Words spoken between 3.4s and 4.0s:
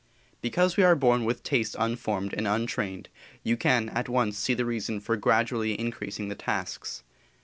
you can